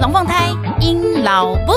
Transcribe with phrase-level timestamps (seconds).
[0.00, 0.48] 龙凤胎
[0.80, 1.72] 鹰老布。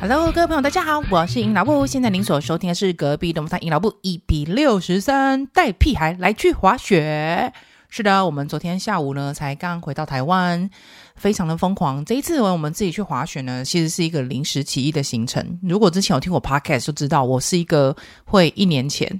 [0.00, 1.86] Hello，各位朋友，大家好，我是阴老布。
[1.86, 7.52] 现在您所收听的是隔壁龙凤胎阴老布一比六十三，带屁孩来去滑雪。
[7.90, 10.70] 是的，我们昨天下午呢才刚回到台湾，
[11.16, 12.04] 非常的疯狂。
[12.04, 15.58] 这一次我们自己去滑雪呢，其实是一个临时起意的行程。
[15.62, 17.94] 如果之前有听我 podcast 就知道，我是一个
[18.24, 19.10] 会一年前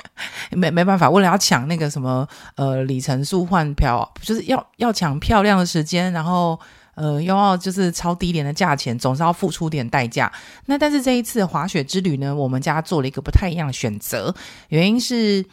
[0.52, 2.26] 没没办法，为了要抢那个什么
[2.56, 6.58] 呃里程数换票，就是要要抢漂亮的时间，然后
[6.94, 10.32] 呃又要就是超低廉的价钱，总是要付出点代价。
[10.66, 14.34] 那但是这一次滑雪之旅呢，我们家做了一个不太一样的选择，
[14.68, 15.44] 原因是。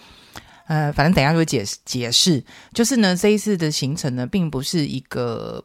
[0.70, 2.44] 呃，反正等一下就会解释解释。
[2.74, 5.64] 就是呢，这一次的行程呢，并不是一个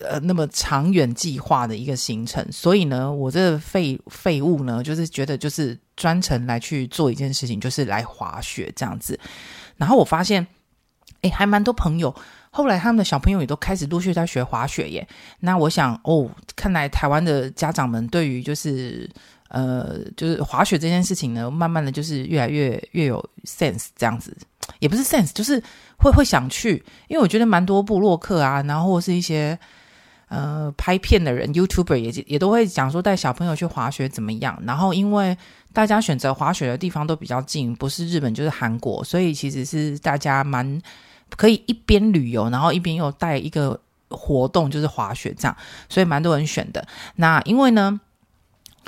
[0.00, 9.18] 呃那么长远计划的一个行程，所以呢，我这废废物呢，就是觉得就是专程来去做一件事情，就是来滑雪这样子。
[9.76, 10.46] 然后我发现，
[11.22, 12.14] 哎，还蛮多朋友，
[12.50, 15.06] 后来他们的小朋友也都开始陆续在学滑雪耶。
[15.40, 19.08] 那我想，哦，看来台湾的家长们对于就是。
[19.50, 24.36] 呃，就是滑雪这件事情呢，慢慢的就是越来越越有 sense 这样子，
[24.78, 25.58] 也不是 sense，就是
[25.96, 29.58] 会会想去，因为我觉得蛮多部落客啊，然后或是一些
[30.28, 35.36] 呃拍片的人，YouTuber 也也都会讲说带小朋友去滑雪怎么样，然后因为
[35.72, 40.80] 大家选择滑雪的地方都比较近，不是日本就是韩国，所以其实是大家蛮
[41.36, 45.56] 可以一边旅游，然后一边又带一个活动就是滑雪这样，
[45.88, 46.86] 所以蛮多人选的。
[47.16, 48.00] 那因为呢。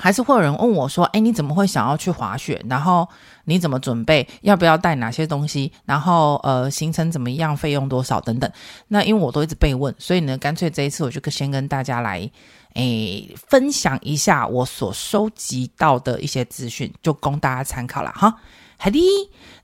[0.01, 2.59] 还是会有人问我说：“哎，你怎么会想要去滑雪？
[2.67, 3.07] 然后
[3.45, 4.27] 你怎么准备？
[4.41, 5.71] 要不要带哪些东西？
[5.85, 7.55] 然后呃，行程怎么样？
[7.55, 8.19] 费用多少？
[8.19, 8.51] 等等。”
[8.89, 12.29] 那因为我都一直被问，所以呢，干脆这一次我就先跟大家来
[12.73, 18.35] 诶分享一下我所收集到的一些资讯，就供大家参考了哈。
[18.77, 18.99] 好的，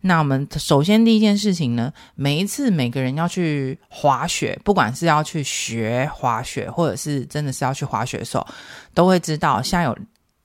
[0.02, 8.46] 那我们首先第一件事情呢，每一次每个人要去滑雪，不管是要去学滑雪，或者是真的是要去滑雪的时候，
[8.94, 9.98] 都会知道现在有。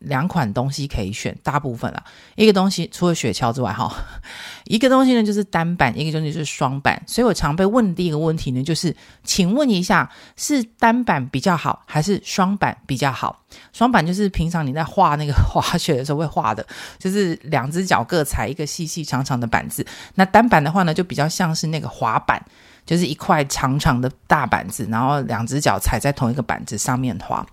[0.05, 2.03] 两款东西可以选，大部分啦。
[2.35, 3.93] 一个东西除了雪橇之外，哈，
[4.65, 7.03] 一个东西呢就是单板，一个东西就是双板。
[7.07, 13.41] 所以我常被问的第一个问题呢，就是请问一下，是单板比较好，还是双板比较好？
[13.73, 16.67] 双板就是平常你在画那个滑雪的时候会画的，
[16.99, 19.87] 就是两只脚各踩一个细细长长的板子。
[20.15, 22.43] 那单板的话呢，就比较像是那个滑板，
[22.87, 27.47] 就是一块长长的大板子，然后两只脚踩在同一个板子上面滑。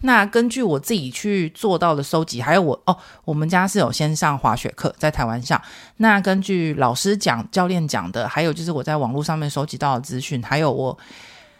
[0.00, 5.60] 那根据我自己去做到的收集，还有我哦，我们家是有先上滑雪课，在台湾上。
[5.96, 10.96] 那根据老师讲、教练讲的，还有就是我在网络上面收集到的资讯，还有我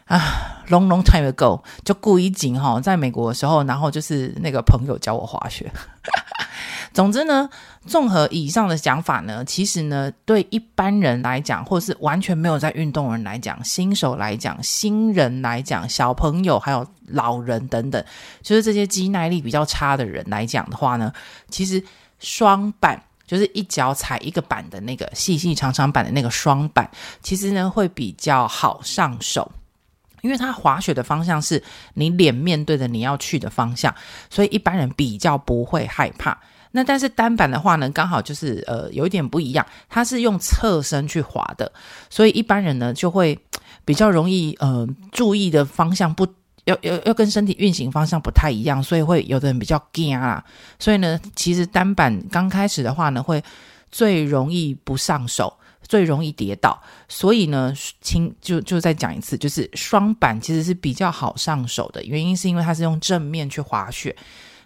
[0.05, 0.19] 啊
[0.69, 5.71] ，long long time ago 就故意紧哈，在美国的时候，然后就是那个朋友教我滑雪。
[6.95, 7.49] 总之呢，
[7.89, 18.05] 综合以上的讲法呢，其实呢，对一般人来讲，或是完全没有在运动人来讲，新手来讲，新人来讲，小朋友还有老人等等，
[18.43, 21.13] 就是这些肌耐力比较差的人来讲的话呢，
[21.49, 21.83] 其实
[22.21, 26.89] 双板就是一脚踩一个板的那个细细长长板的那个双板，
[27.23, 29.51] 其实呢会比较好上手。
[30.21, 31.63] 因为它滑雪的方向是
[31.95, 33.95] 你脸面对着你要去的方向，
[34.29, 36.37] 所以一般人比较不会害怕。
[36.73, 41.71] 那但是单板的话呢，刚好就是呃有一点不一样，它是用侧身去滑的，
[42.11, 43.39] 所以一般人呢就会
[43.85, 46.27] 比较容易呃注意的方向不
[46.65, 50.45] 要要要跟身体运行方向不太一样，所以会有的人比较惊啊。
[50.79, 53.43] 所以呢，其实单板刚开始的话呢，会
[53.91, 55.53] 最容易不上手。
[55.89, 64.15] 最容易跌倒，所以呢，轻就就再讲一次，就是双板其实是比较好上手的，原因是因为它是用正面去滑雪，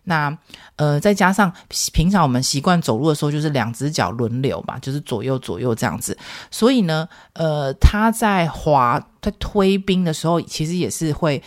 [0.05, 0.37] 那
[0.77, 1.53] 呃再加上
[1.93, 6.17] 平常我们习惯走路的时候就是两只脚轮流嘛，就是左右左右这样子，
[6.51, 11.43] 所以呢，呃，他在滑在推冰的时候，其实也是会，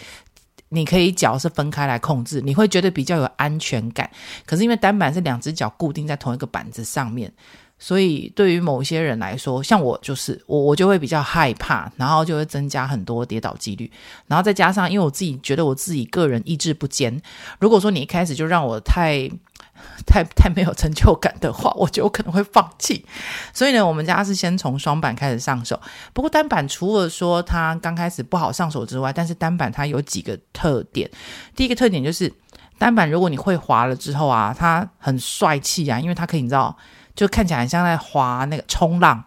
[0.69, 4.09] 你可以脚是分开来控制，你会觉得比较有安全感。
[4.45, 7.31] 可是因为单板是两只脚固定在同一个板子上面。
[7.77, 13.91] 所以，对于某些人来说，像我就是我，我就会比较害怕，然后就会增加很多跌倒几率。
[14.27, 17.21] 然后再加上，因为我自己觉得我自己个人意志不坚，
[17.59, 19.29] 如果说你一开始就让我太、
[20.07, 23.05] 太、太没有成就感的话，我就可能会放弃。
[23.53, 25.79] 所以呢，我们家是先从双板开始上手。
[26.13, 31.11] 不过单板除了说它刚开始不好上手之外，但是单板它有几个特点。
[31.53, 32.31] 第一个特点就是
[32.79, 36.75] 单板，如果你会滑了之后啊，它很帅气啊，因为它可以你知道。
[37.15, 39.23] 就看起来很像在滑那个冲浪，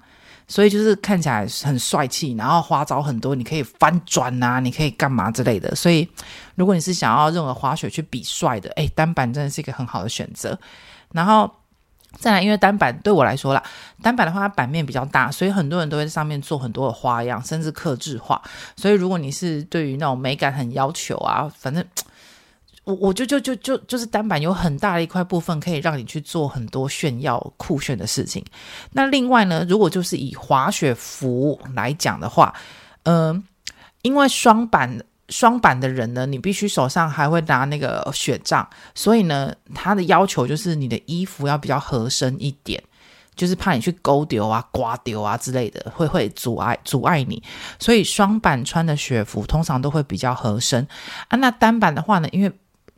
[0.47, 5.75] 所以就是看起来很帅气，然后滑招很多，你可以翻转啊，你可以干嘛之类的。
[5.75, 6.09] 所以
[6.55, 10.59] 如果你是想要任何滑雪去比帅的，诶，单板真的是一个很好的选择。
[11.13, 11.51] 然后
[12.19, 13.63] 再来，因为单板对我来说啦，
[14.03, 18.43] 单板的话它版面比较大，所以很多人都会在上面做很多的花样，甚至刻字化。
[18.77, 21.85] 所以如果你是对于那种美感很要求啊，反正
[22.89, 28.43] 我我就就就就就是单板有很大的一块部分可以让你去做很多炫耀酷炫的事情。
[28.93, 32.55] 那另外呢，如果就是以滑雪服来讲的话，
[33.03, 33.45] 嗯、
[34.01, 34.99] 因为双板。
[35.31, 42.83] 双板的人呢，你必须手上还会拿那个雪杖，所以呢，他的要求就是你的衣服要比较合身一点，
[43.37, 47.43] 就是怕你去勾丢啊、刮丢啊之类的，会会阻碍阻碍你。
[47.79, 50.89] 所以双板穿的雪服通常都会比较合身
[51.29, 51.37] 啊。
[51.37, 52.51] 那单板的话呢，因为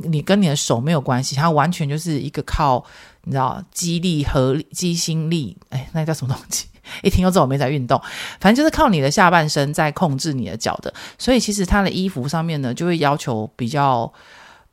[0.05, 2.85] 你跟你的手没有关系，它完全就是一个靠
[3.25, 6.67] 你知道肌力和肌心力，哎，那叫什么东西？
[7.03, 8.01] 一听就知道我没在运动，
[8.41, 14.13] 反正就是靠你的下半身在控制你的脚的，所以其实他的衣服上面呢，就会要求比较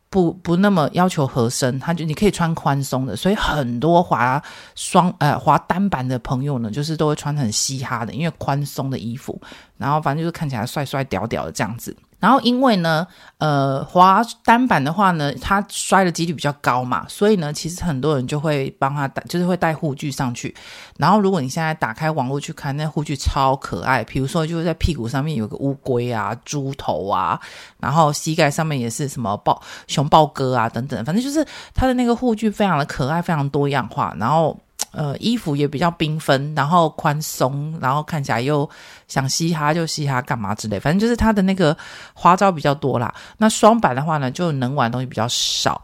[0.09, 4.41] 不不那么要求合身，他就你可以穿宽松的，所以很多滑
[4.73, 9.39] 双呃滑单板的朋友呢，就是都会穿很嘻哈的，因为宽松的衣服，
[9.77, 11.95] 然后反正就是看起来帅帅屌屌的这样子。
[12.19, 13.05] 然后因为呢，
[13.37, 20.55] 呃，滑单板的话呢，它摔的几率比较高嘛，所以呢，其实很多人就会帮他带，就是会带护具上去。
[20.97, 27.39] 然后如果你现在打开网络去看，那护具超可爱，比如说就是在屁股上面有个乌龟啊、猪头啊，
[27.79, 34.59] 然后膝盖上面也是什么豹、熊豹哥啊等等，反正就是它的那个护具非常的可爱，非常多样化，然后。
[34.91, 38.67] 呃，衣服也比较缤纷，然后宽松，然后看起来又
[39.07, 41.75] 想嘻哈就嘻哈，干嘛之类，反正就是它的那个
[42.13, 43.13] 花招比较多啦。
[43.37, 45.83] 那双板的话呢，就能玩的东西比较少，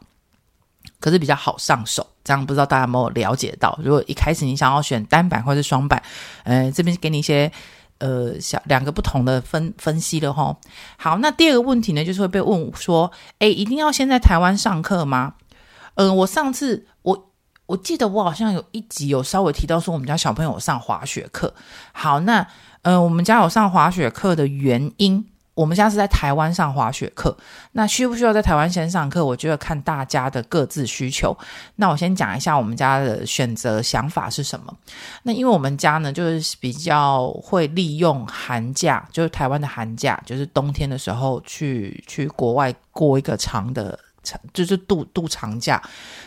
[0.99, 2.05] 可是比较好上手。
[2.23, 3.77] 这样不知道大家有没有了解到？
[3.83, 6.01] 如果一开始你想要选单板或是双板，
[6.43, 7.51] 呃，这边给你一些
[7.97, 10.55] 呃小两个不同的分分析了齁。
[10.97, 15.33] 好，那第二个问题呢，就是会被问说，诶，一定要先在台湾上课吗？
[15.95, 17.29] 嗯、我上次我。
[17.65, 21.53] 我记得我好像有一集有稍微提到说，我们家小朋友上滑雪课。
[21.93, 22.45] 好，那
[22.81, 27.35] 呃，我们家有上滑雪课的原因，我们家是在台湾上滑雪课。
[27.71, 29.23] 那需不需要在台湾先上课？
[29.23, 31.35] 我觉得看大家的各自需求。
[31.77, 34.75] 那我先讲一下我们家的选择想法是什么。
[35.23, 43.97] 那因为我们家呢，就是比较会利用寒假，就是台湾的寒假，就是冬天的时候去去国外过一个长的。
[44.53, 45.81] 就是度度长假，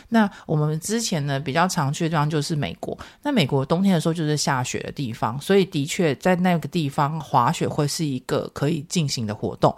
[0.09, 2.97] 那我们之前呢比较常去的地方就是美国。
[3.23, 9.75] 那美国冬天的时候就是下雪的地方，所以的确在那个地方滑雪会是一个可以进行的活动。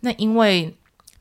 [0.00, 0.74] 那因为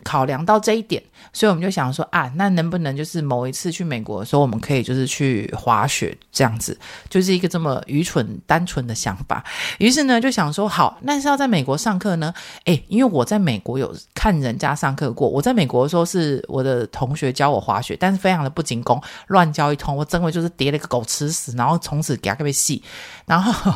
[0.08, 9.44] 考量到这一点，所以我们就想说啊，那能不能就是某一次去美国的时候，我们可以就是去滑雪这样子，就是一个这么愚蠢单纯的想法。
[9.80, 12.34] 于是呢，就想说好，那是要在美国上课呢？
[12.64, 22.82] 诶，因为我在美国有看人家上课过，我在美国的时候是我的同学教我滑雪，但是非常的不仅功，乱教一通，我真的就是跌了个狗吃屎，然后从此给他特别细。
[23.30, 23.74] 然后，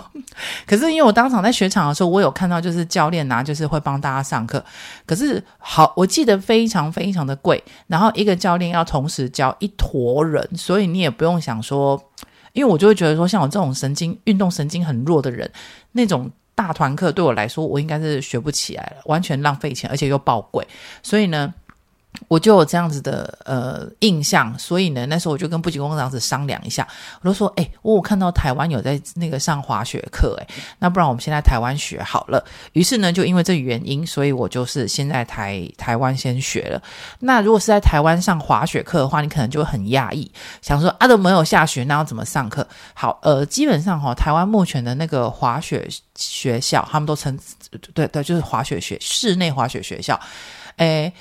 [0.66, 4.64] 可是因为我当场在雪场的时候，我有看到就是教练啊，就是会帮大家上课。
[5.06, 6.22] 可是好，我记。
[6.22, 12.00] 得非常非常的贵，然后一个教练要同时教一坨人，所以你也不用想说，
[12.54, 15.52] 因为我就会觉得说，像我这种神经运动神经很弱的人，
[15.94, 20.66] 那种大团课对我来说，我应该是学不起来了，完全浪费钱，而且又爆贵，
[21.02, 21.52] 所以呢。
[22.28, 26.88] 我就有这样子的呃印象，所以呢，那时候我就跟布吉工长子商量一下，
[27.22, 30.48] 我就说，哎、欸，我看到台湾有在那个上滑雪课，哎，
[30.80, 32.44] 那不然我们先在台湾学好了。
[32.74, 36.82] 于是呢，就因为这原因，所以我就是先在台台湾先学了。
[37.20, 40.30] 那如果是在台湾上滑雪课的话，你可能就会很讶异，
[40.62, 42.68] 想说啊，都没有下雪，那要怎么上课？
[42.94, 47.40] 好，呃，基本上哈、哦，台湾目前的那个滑雪学校，他们都称
[47.94, 50.20] 对对，就是滑雪学室内滑雪学校，
[50.76, 51.12] 哎。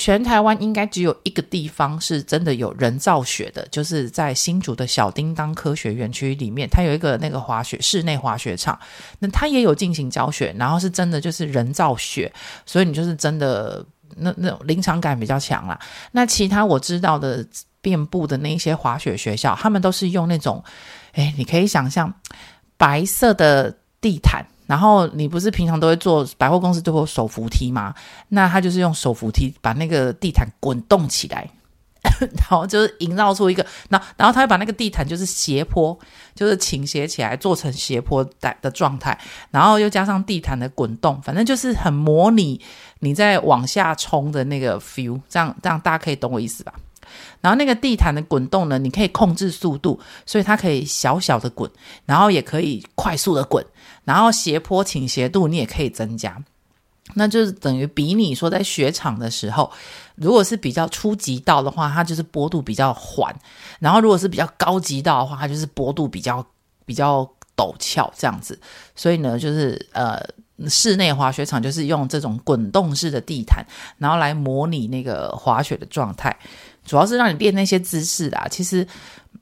[0.00, 8.80] 全台湾应该只有一个地方是真的有人造雪的，就是在新竹的小叮当科学园区里面，它有一个那个滑雪室内滑雪场，
[9.18, 12.32] 那它也有进行教学，然后是真的就是人造雪，
[12.64, 13.84] 所以你就是真的
[14.16, 15.78] 那那种临场感比较强啦。
[16.12, 17.46] 那其他我知道的
[17.82, 20.64] 遍布的那些滑雪学校，他们都是用那种，
[21.12, 22.10] 诶，你可以想象
[22.78, 24.42] 白色的地毯。
[24.70, 27.92] 然后你不是平常都会坐百货公司都会手扶梯吗？
[28.28, 31.50] 那他就是用手扶梯把那个地毯滚动起来，
[32.20, 35.98] 然后就是营造出一个，然后然后他会把那个地毯就是斜坡，
[36.36, 39.18] 就是倾斜起来做成斜坡的的状态，
[39.50, 42.60] 然后又加上地毯的滚动，反正就是很模拟
[43.00, 46.72] 你在往下冲的那个 feel，这样这样大家可以懂我意思吧？
[47.40, 51.70] 然后那个地毯的滚动呢，你可以控制速度，所以它可以小小的滚，
[52.06, 53.64] 然后也可以快速的滚，
[54.04, 56.42] 然后斜坡倾斜度你也可以增加。
[57.14, 59.68] 那就是等于比你说在雪场的时候，
[60.14, 63.34] 如果是比较初级道的话，它就是坡度比较缓；
[63.80, 66.46] 然后如果是比较高级道的话，它就是坡度比较
[66.84, 68.56] 比较陡峭这样子。
[68.94, 70.24] 所以呢，就是呃，
[70.68, 73.66] 室内滑雪场就是用这种滚动式的地毯，
[73.98, 76.38] 然后来模拟那个滑雪的状态，
[76.90, 78.48] 主要是让你练那些姿势啦。
[78.50, 78.84] 其实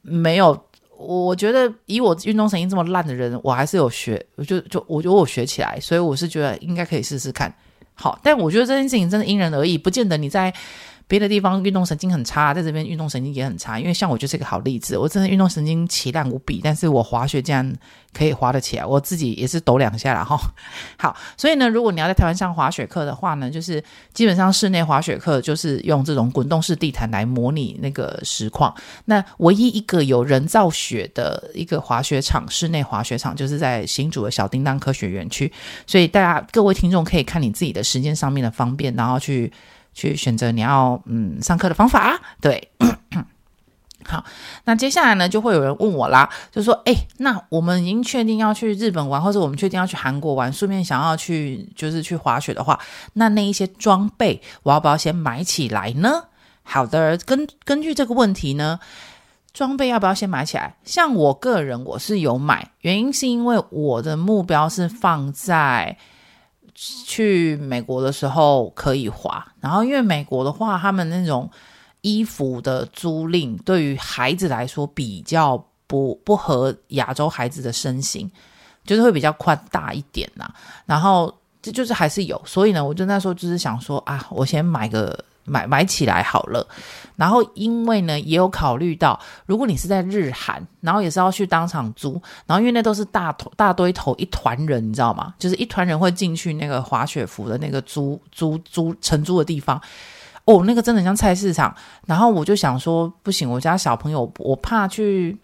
[0.02, 0.62] 没有。
[0.98, 7.50] 我觉得以我运动神经这么烂的人，我还是有学，我就就我觉得我学起来，所以我是觉得应该可以试试看。
[7.94, 10.52] 好，但我觉得这件事情真的因人而异，不见得你在。
[11.08, 13.80] 别的地方运动神经很差，在这边运动神经也很差。
[13.80, 17.74] 因为像我就是一个好例子，我真的运动神经奇烂无比，但是我滑雪竟然
[18.12, 20.38] 可以滑得起来，我自己也是抖两下了哈。
[20.98, 28.74] 好，所以呢，如果你要在台湾上滑雪课的话呢，就是基本上室内滑雪课就是用这种滚动式地毯来模拟那个实况。
[29.06, 35.50] 那唯一一个有人造雪的一个滑雪场，室内滑雪场就是在新竹的小叮当科学园区。
[35.86, 39.50] 所以大家各位听众可以看你自己的时间上面的方便，然后去。
[39.98, 42.70] 去选择你要嗯上课的方法，对，
[44.06, 44.24] 好，
[44.64, 52.78] 那接下来呢，就会有人问我啦，就说，哎，那我们已经确定要去日本玩，或者我们确定要去韩国玩，顺便想要去就是去滑雪的话，
[53.14, 56.26] 那那一些装备我要不要先买起来呢？
[56.62, 58.78] 好的，根根据这个问题呢，
[59.52, 60.76] 装备要不要先买起来？
[60.84, 65.98] 像我个人我是有买，原因是因为我的目标是放在。
[67.04, 71.50] 去美国的时候可以滑，然后因为美国的话，他们那种
[72.02, 78.30] 衣服的租赁对于孩子来说比较不不合亚洲孩子的身形，
[78.84, 80.48] 就是会比较宽大一点呐。
[80.86, 85.24] 然后这就是还是有，所以呢，我就那时候就是想说啊，我先买个。
[85.48, 86.66] 买买起来好了，
[87.16, 95.34] 然后因为呢也有考虑到，如果你是在日韩，然后也是要去当场租，然后因为那都是大头大堆头一团人，你知道吗？
[95.38, 99.80] 就是一团人会进去那个滑雪服的那个租租租承租的地方，
[100.44, 101.74] 哦，那个真的很像菜市场。
[102.06, 105.38] 然后我就想说，不行，我家小朋友我怕去。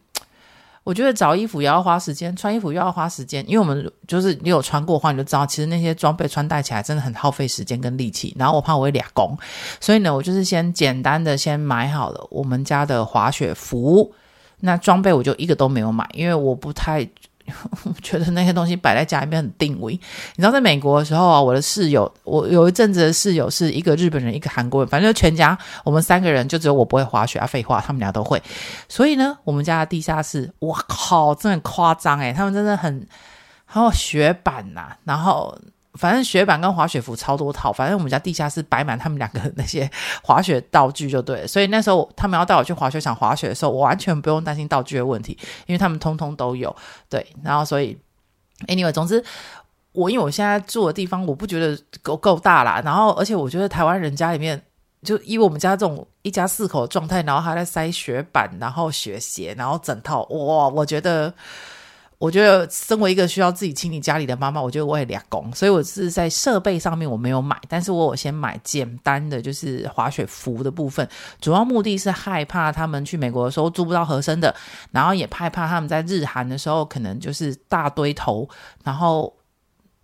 [0.84, 8.32] 我觉得找衣服也要花时间，穿衣服又要花时间，因为我们就是你有穿过的话，你就知道，其实那些装备穿戴起来真的很耗费时间跟力气。
[8.38, 9.36] 然后我怕我会俩工，
[9.80, 14.12] 所以呢，我就是先简单的先买好了我们家的滑雪服，
[14.60, 17.08] 那装备我就一个都没有买，因为我不太。
[18.02, 19.92] 觉得那些东西摆在家里面很定位。
[19.92, 27.46] 你知道，在美国的时候啊，我的室友，我有一阵子的室友是一个日本人，一个韩国人，反正就全家我们三个人，就只有我不会滑雪啊。
[27.46, 28.42] 废话，他们俩都会。
[28.88, 33.06] 所以呢，我们家的地下室，哇靠，真的很夸张诶，他们真的很，
[33.64, 35.58] 还有雪板呐、啊，然后。
[35.94, 39.88] 反正雪板跟滑雪服超多套，反正我们家地下室摆满他们两个那些
[40.22, 41.46] 滑雪道具就对了。
[41.46, 46.74] 所以那时候他们要带我去滑雪场滑雪的时候，我完全不用担心道具的问题，因为他们通通都有。
[47.08, 47.96] 对，然后所以
[48.66, 49.22] anyway，总之
[49.92, 54.60] 我因为我现在住的地方我不觉得够够大啦，然后而且我觉得台湾人家里面
[55.02, 61.32] 就以我们家这种一家四口的状态，然后还在塞雪板，然后雪鞋，然后整套哇，我觉得。
[62.24, 71.06] 我觉得身为一个需要自己清理家里的妈妈，我觉得我也俩工，所以我是在设备上面我没有买，但是我有先买简单的就是滑雪服的部分，
[71.38, 74.54] 主要目的是害怕他们去美国的时候租不到合身的，
[74.90, 78.48] 然后也害怕他们在日韩的时候可能就是大堆头，
[78.84, 79.30] 然后。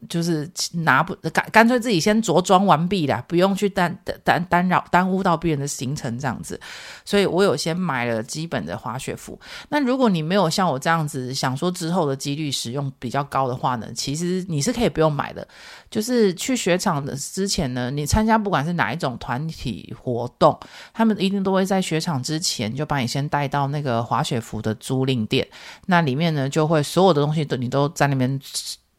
[0.09, 6.59] 就是拿不干干脆自己先着装完毕啦，不用去耽耽耽扰耽误到别人的行程这样子，
[7.05, 9.39] 所以我有先买了基本的滑雪服。
[9.69, 15.47] 那如果你没有像我这样子想说之后的几率使用比较高的话呢，其实你是可以不用买的。
[15.91, 20.59] 就是去雪场的之前呢，你参加不管是哪一种团体活动，
[20.95, 25.47] 他们一定都会在雪场之前就把你先带到那个滑雪服的租赁店，
[25.87, 28.41] 那里面呢就会所有的东西都你都在那边。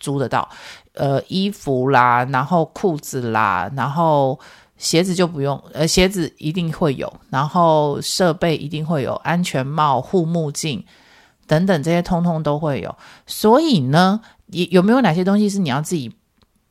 [0.01, 0.49] 租得到，
[0.93, 4.37] 呃，衣服啦，然后裤子啦，然后
[4.77, 10.83] 鞋子就不用，呃，鞋子一定会有，然后设备一定会有，安全帽、护目镜
[11.47, 12.93] 等等这些通通都会有。
[13.25, 16.13] 所以呢，有没有哪些东西是你要自己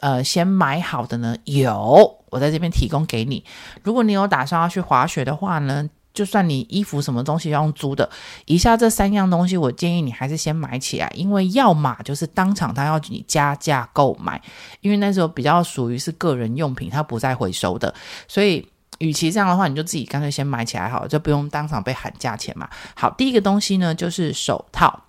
[0.00, 1.34] 呃先买好的呢？
[1.44, 3.42] 有，我在这边提供给你。
[3.82, 8.08] 如果你有打算要去滑雪的话呢，就算你衣服什么东西要用租的，
[8.46, 14.40] 以下这三样东西，我建议你还是先买起来，因为要么就是当场他要你加价购买，
[14.80, 17.94] 因为那时候比较属于是个人用品，它不再回收的，
[18.26, 18.66] 所以
[18.98, 22.68] 与其这样的话，你就自己干脆先买起来好了，就不用当场被喊价钱嘛。
[22.94, 25.04] 好，第一个东西呢就是手套，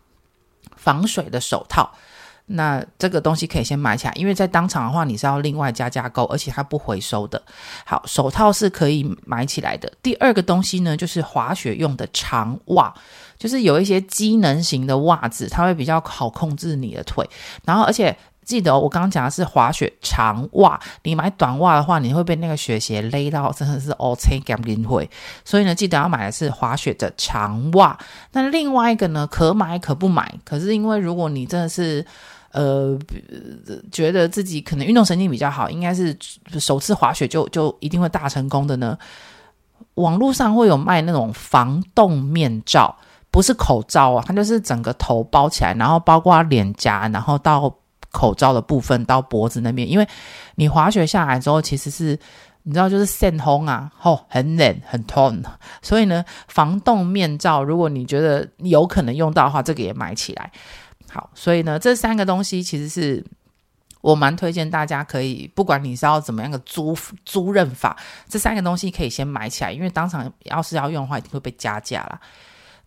[0.75, 1.91] 防水的手套。
[2.53, 7.41] 那这个东西可以先买起来，因为在当场的话，你是要另外加价购，而且它不回收的。
[7.86, 9.91] 好，手套是可以买起来的。
[10.01, 12.93] 第二个东西呢，就是滑雪用的长袜，
[13.38, 17.27] 就是有一些机能型的袜子，它会比较好控制你的腿。
[17.65, 25.10] 然后，而且记得、我刚刚讲的是滑雪长袜，你买短袜的话，你会被那个雪鞋勒到，真的是哦，青甘淋会。
[25.46, 27.98] 所以呢，记得要买的是滑雪的长袜。
[28.31, 30.34] 那另外一个呢，可买可不买。
[30.43, 32.05] 可是因为如果你真的是
[32.51, 32.98] 呃
[33.91, 36.17] 觉得自己可能运动神经比较好，应该是
[36.60, 38.98] 首次滑雪就就一定会大成功的呢。
[39.96, 42.96] 网络上会有卖那种防冻面罩，
[43.29, 47.75] 不是口罩啊，它就是整个头包起来，然后包括脸颊，然后到。
[48.13, 50.05] 口罩的部分到脖子那边，因为
[50.55, 52.20] 你滑雪下来之后，其实是
[52.63, 55.41] 你知道，就是晒红啊，吼，很冷很痛，
[55.81, 60.51] 所以呢，防冻面罩，如果你觉得有可能用到的话，这个也买起来。
[61.13, 63.22] 好，所以呢，这三个东西其实是
[64.00, 67.98] 我蛮推荐大家可以，不管你是要怎么样的租租赁法，
[68.30, 72.20] 这三个东西可以先买起来，因为当场要是要用的话，一定会被加价啦。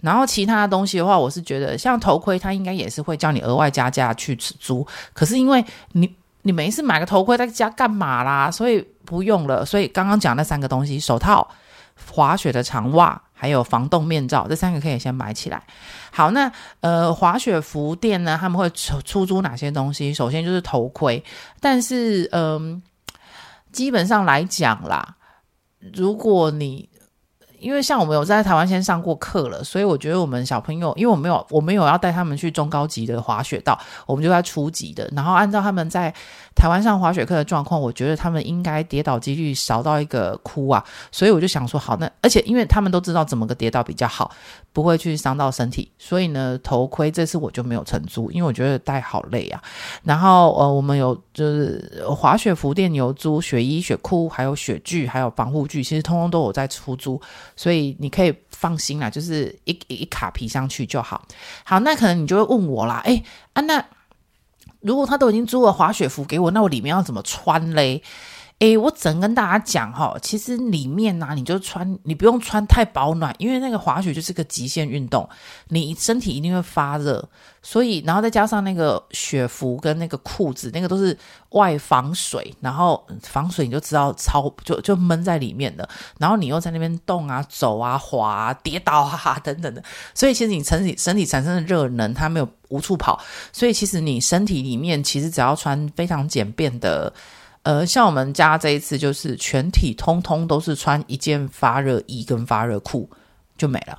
[0.01, 4.87] 然后其他的东西的话，我是觉得像头盔，它应该也是会叫你额外加价去租。
[5.13, 8.51] 可是因为你你没事买个头盔在家干嘛啦？
[8.51, 9.65] 所以不用了。
[9.65, 11.49] 所以刚刚讲那三个东西：手套、
[12.13, 15.63] 滑雪的长袜，还有防冻面罩，这三个可以先买起来。
[16.11, 16.51] 好，那
[16.81, 20.15] 呃，滑雪服店呢，他们会出出租哪些东西？
[20.15, 21.23] 首先就是头盔，
[21.61, 22.81] 但是嗯、
[23.73, 25.17] 基本上来讲啦，
[25.93, 26.89] 如果你
[27.59, 35.11] 因为像我们有在台湾先上过课了，所以我觉得我们小朋友，因为我没有我没有要带他们去中高级的滑雪道，我们就在初级的。
[35.17, 36.15] 然后按照他们在
[36.55, 40.83] 台湾上滑雪课的状况，我觉得他们应该跌倒几率少到一个哭啊。
[41.11, 44.31] 所以我就想说，好，那而且因为他们都知道怎么个跌倒比较好，
[44.73, 49.63] 不会去伤到身体，所以呢，头盔这次我就没有承租，因为我觉得戴好累啊。
[50.03, 57.21] 然后呃，我们有就是滑雪服店有租雪衣、雪裤，还有雪具，还有防护具，其实通通都有在出租。
[57.57, 61.21] 所以你可以放心啦，就是一一,卡皮上去就好。
[61.65, 63.23] 好，那可能你就会问我啦，哎
[63.55, 63.85] 啊，那
[64.85, 68.03] 如果他都已经租了滑雪服给我，那我里面要怎么穿嘞？
[68.61, 75.29] 诶，我只能跟大家讲哈，其实里面呢、啊，你就穿，你不用穿太保暖，因为那个滑雪就是个极限运动，
[75.69, 77.29] 你身体一定会发热，
[77.63, 81.19] 所以然后再加上那个雪服跟那个裤子，那个都是
[81.51, 85.87] 外防水，然后防水你就知道超就就闷在里面的，
[86.19, 89.83] 然后你又在那边动啊、走啊、滑啊、跌倒啊等等的，
[90.15, 93.21] 所以其实你身体身体产生的热能它没有无处跑，
[93.53, 97.13] 所以其实你身体里面其实只要穿非常简便的。
[97.65, 103.11] 呃，像我们家这一次就是全体通通都是穿一件发热衣跟发热裤
[103.57, 103.99] 就没了，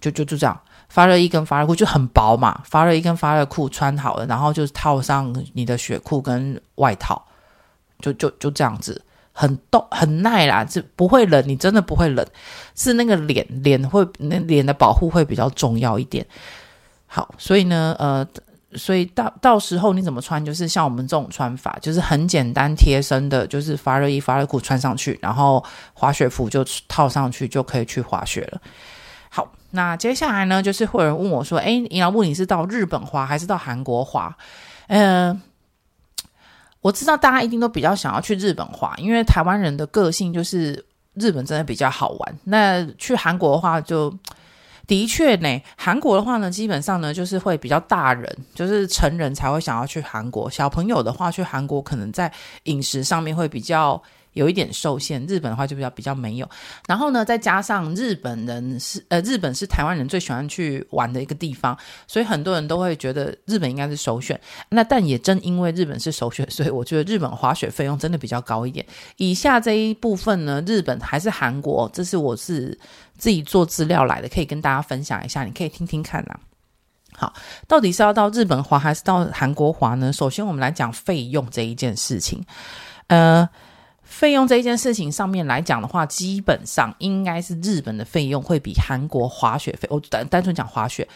[0.00, 7.24] 就就就这样，发热衣跟发热裤就很薄嘛，发热衣跟发热裤穿好了，然后就套上你的雪裤跟外套，
[8.00, 9.00] 就就就这样子，
[9.32, 12.26] 很冻很耐啦，这不会冷，你真的不会冷，
[12.74, 16.26] 是那个脸脸会那脸的保护会比较重要一点。
[17.06, 18.26] 好，所以呢，呃。
[18.74, 25.62] 所以到到时候你怎么穿，就是像我们这种穿法，就是很简单贴身的，就是发热衣、发热裤穿上去，然后
[25.94, 28.60] 滑雪服就套上去，就可以去滑雪了。
[29.28, 34.36] 好，那接下来呢，就是会有人问我说：“哎，你要问你是到日本滑还是到韩国滑？”
[34.88, 35.40] 嗯、
[36.80, 42.38] 我知道大家一定都比较想要去日本滑，因为台湾人的个性就是日本真的比较好玩。
[42.44, 44.12] 那去韩国的话就。
[44.86, 50.50] 的确呢，韩国的话呢，基本上呢就是会比较大人，就是成人才会想要去韩国。
[50.50, 52.32] 小朋友的话去韩国，可能在
[52.64, 55.24] 饮食上面会比较有一点受限。
[55.26, 56.48] 日本的话就比较比较没有。
[56.86, 64.40] 然后呢，再加上日本人是呃，日本是台湾人最喜欢去玩的一个地方，所以很多人都会觉得日本应该是首选。
[64.68, 68.84] 那但也正因为日本是首选，所以我觉得日本滑雪费用真的比较高一点。
[69.16, 72.78] 以下这一部分呢，日本还是韩国，这是我是。
[73.18, 76.40] 自己做资料来的，可以跟大家分享一下，你可以听听看呐、啊。
[77.14, 77.32] 好，
[77.68, 80.12] 到底是要到日本滑还是到韩国滑呢？
[80.12, 82.44] 首先，我们来讲费用这一件事情。
[83.06, 83.48] 呃，
[84.12, 91.08] 费用这一件事情上面来讲的话，基本上应该是日本的费用会比韩国滑雪费，我单单纯讲滑雪，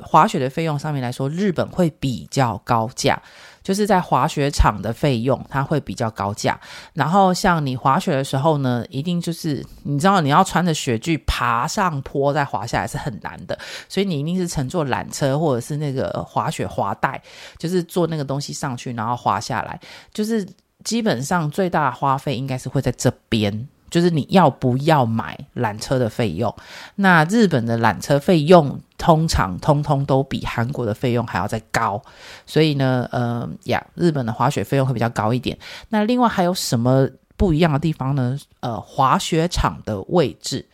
[0.00, 3.22] 滑雪的费用上面来说，日本会比较高价。
[3.62, 6.58] 就是在滑雪场的费用，它会比较高价。
[6.94, 17.22] 然后像你滑雪的时候呢，一定就是你知道你要穿着雪具爬上坡再滑下来是很难的，所以你一定是乘坐缆车或者是那个滑雪滑带，
[17.58, 19.78] 就是坐那个东西上去，然后滑下来。
[20.12, 20.44] 就是
[20.84, 23.68] 基本上最大的花费应该是会在这边。
[23.90, 26.54] 就是你要不要买缆车的费用？
[26.94, 32.00] 那日本的缆车费用通常通通都比韩国的费用还要再高，
[32.46, 35.58] 所以呢，呃呀，日本的滑雪费用会比较高一点。
[35.88, 38.38] 那另外还有什么不一样的地方呢？
[38.60, 40.64] 呃，滑雪场的位置，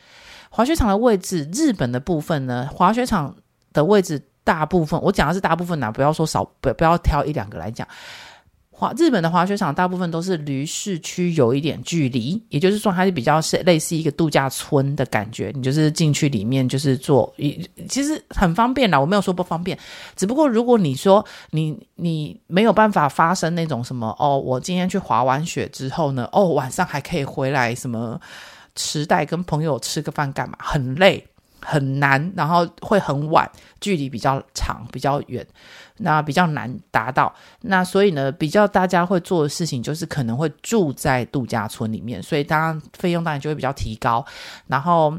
[0.50, 3.34] 滑雪场的位置，日本的部分呢，滑雪场
[3.72, 7.88] 的位置大部分，我讲的是大部分呐，不要说少，不不要挑一两个来讲。
[8.78, 15.50] 滑日本的滑雪场大部分都是离市区有一点距离，也就是说它是比较是类似一个度假村的感觉。
[15.54, 17.34] 你就是进去里面就是做，
[17.88, 19.78] 其实很方便啦，我没有说不方便，
[20.14, 28.20] 只不过如果你说你你没有办法发生那种什么哦，我今天去滑完雪之后呢，哦晚上还可以回来什么
[28.74, 30.58] 池袋跟朋友吃个饭干嘛？
[30.60, 31.26] 很累
[31.66, 33.50] 很难，然后会很晚，
[33.80, 35.44] 距离比较长比较远。
[35.98, 44.22] 那比较难达到，那所以呢，比较大家会做的事情就是可能会住在度假村里面，所以当然费用当然就会比较提高，
[44.66, 45.16] 然后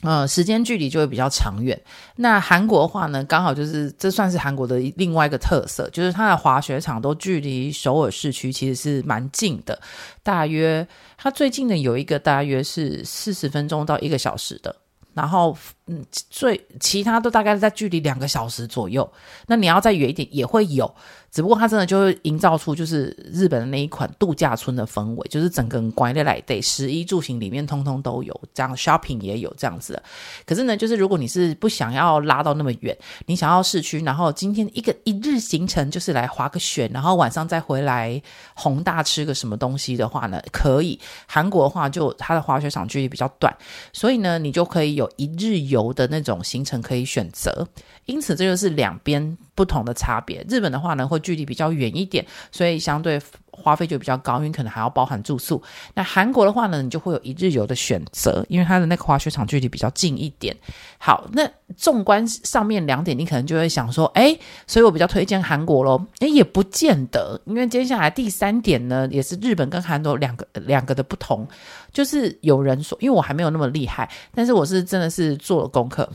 [0.00, 1.78] 呃时间距离就会比较长远。
[2.16, 9.78] 那韩国的话呢，刚好就是这算是韩国的另外一个特色，就是它的滑雪场都距离首尔市区其实是蛮近的，
[10.22, 14.74] 大约它最近的有一个大约是四十分钟到一个小时的。
[15.16, 19.08] 然后，嗯，最其他都大概在距离两个小时左右。
[19.46, 20.92] 那你要再远一点也会有。
[21.32, 30.02] 只不过它真的就会营造出就是日本的那一款度假村的氛围，就是整个乖的来对，食衣住行里面通通都有，这样 shopping 也有这样子。
[30.46, 32.96] 可是呢，就是如果你是不想要拉到那么远，
[33.26, 38.22] 你想要市区，然后今天一个一日行程就是来滑个雪，然后晚上再回来
[38.54, 40.98] 弘大吃个什么东西的话呢，可以。
[41.26, 43.54] 韩国的话就它的滑雪场距离比较短，
[43.92, 47.68] 所以呢，你就可以有一日游游的那种行程可以选择。
[48.06, 50.44] 因此，这就是两边不同的差别。
[50.48, 55.60] 日本的话呢，会距离比较远一点，所以相对花费就比较高，因为可能还要包含住宿。
[55.94, 60.54] 那韩国的话呢，你就会有一日游的选择，因为它的那个滑雪场距离比较近一点。
[60.98, 66.06] 好，那纵观上面两点，你可能就会想说，诶，所以我比较推荐韩国咯。
[66.20, 71.48] 诶，也不见得，因为接下来第三点呢，也是日本跟韩国两个两个的不同，
[71.90, 76.06] 就是有人说，因为我还没有那么厉害，但是我是真的是做了功课，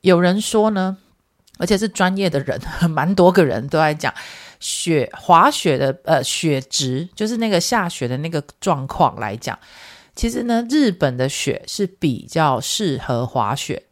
[0.00, 0.96] 有人说呢。
[1.60, 4.12] 而且是专业的人，蛮多个人都在讲
[4.60, 9.58] 雪滑雪的呃雪质，就是那个下雪的那个状况来讲，
[10.16, 13.82] 其实呢，日本的雪是比较适合滑雪，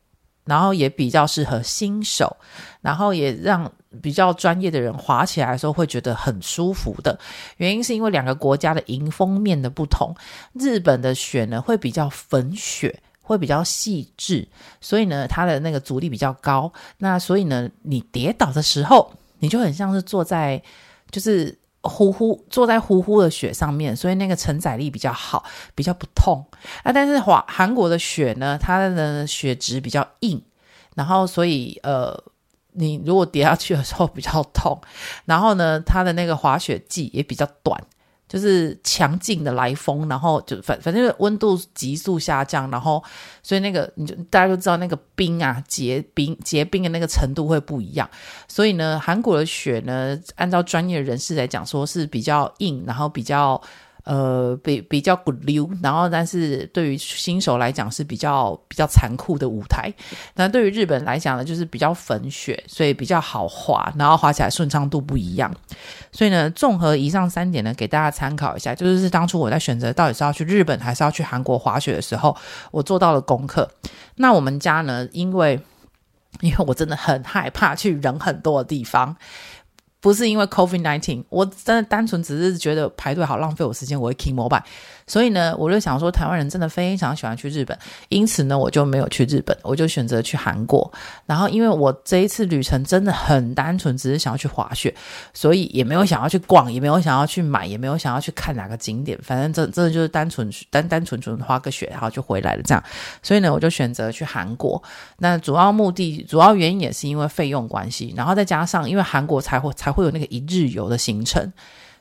[0.46, 2.34] 然后也比较适合新手，
[2.80, 3.70] 然后也让
[4.02, 7.18] 比较专业的人滑起来的时候会觉得很舒服的。
[7.58, 10.14] 原因是因为两个国家的迎风面的不同，
[10.54, 12.98] 日本的雪呢会比较粉雪。
[13.28, 14.48] 会比较细致，
[14.80, 16.72] 所以呢，它的那个阻力比较高。
[16.96, 20.62] 那所以呢，你跌倒的时候，你就很像是坐在
[21.10, 26.42] 就是呼呼坐在呼呼的雪上面，所以那个承载力比较好，比较不痛。
[26.82, 30.42] 啊，但是华韩国的雪呢，它的雪质比较硬，
[30.94, 32.18] 然后所以呃，
[32.72, 34.80] 你如果跌下去的时候比较痛。
[35.26, 37.78] 然后呢，它的那个滑雪季也比较短。
[38.28, 43.02] 就是强劲的来风，然后就反反正温度急速下降，然后
[43.42, 48.08] 所以那个你就大家都知道那个冰啊结冰结冰的那个程度会不一样，
[48.46, 53.60] 所以呢，韩国的雪呢，按照专业人士来讲，说是比较硬，然后比较。
[54.08, 59.92] 呃，比比较骨溜，然后但是对于新手来讲是比较比较残酷的舞台。
[60.34, 65.54] 那对于日本来讲呢，就是比较粉雪，所以比较好滑，然后滑起来顺畅度不一样。
[66.10, 72.34] 所以呢，综合以上三点呢，给大家参考一下，就是当初我在选择到底是要去日本还是要去韩国滑雪的时候，
[72.70, 73.70] 我做到了功课。
[74.14, 75.60] 那我们家呢，因为
[76.40, 79.14] 因为我真的很害怕去人很多的地方。
[80.00, 84.62] 不是因为 COVID nineteen，我真的单纯只是觉得排队好浪费我时间，我会 King Mobile。
[85.08, 87.76] 所以呢，我就想说，台湾人真的非常喜欢去日本，
[88.10, 90.92] 因此呢，我就没有去日本，我就选择去韩国。
[91.26, 94.94] 然后，因为我这一次旅程真的很单纯，只是想要去滑雪，
[95.32, 99.18] 所以也没有想要去逛，也没有想要去买，也没有想要去看哪个景点。
[99.22, 102.84] 反正这真的就是单纯单单纯纯滑个雪，然后就回来了这样。
[103.22, 104.82] 所以呢，我就选择去韩国。
[105.16, 111.50] 那主要目的、主要原因也是因为费用关系，然后再加上因为韩国才会才会有那个一日游的行程。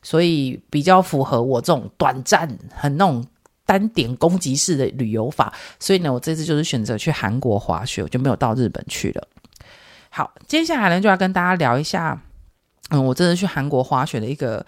[0.01, 3.25] 所以比较符合我这种短暂、很那种
[3.65, 9.27] 单点攻击式的旅游法，所以呢，我这次就是选择去韩国滑雪，我就没有到日本去了。
[10.09, 12.17] 好，接下来呢就要跟大家聊一下，
[12.91, 14.65] 嗯，我这次去韩国滑雪的一个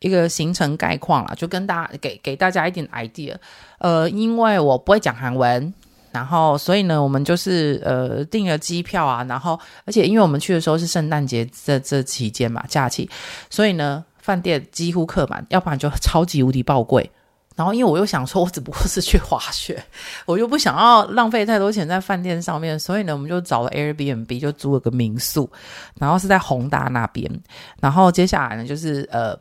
[0.00, 3.36] 一个行程概况啦，就跟大家给给大家一点 idea。
[3.78, 5.72] 呃，因为我不会讲韩文，
[6.10, 13.08] 然后所以呢，我们就是呃订了机票啊，然后而且因为我们去的时候是圣诞节这这期间嘛，假期，
[13.48, 14.04] 所以呢。
[14.22, 17.10] 饭店几乎客满，要不然就超级无敌爆贵。
[17.54, 19.84] 然后因为我又想说，我只不过是去滑雪，
[20.24, 25.50] 我又不想要浪费太多钱在饭店上面，所以呢，我们就找了 Airbnb，就租了个民宿，
[26.00, 27.30] 然后是在弘大那边。
[27.78, 29.38] 然后接下来呢，就是呃。